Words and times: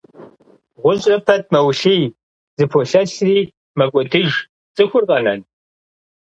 ГъущӀрэ 0.81 1.17
пэт 1.25 1.43
мэулъий, 1.53 2.03
зэполъэлъри 2.57 3.39
мэкӀуэдыж, 3.77 4.29
цӀыхур 4.75 5.03
къэнэн?! 5.09 5.39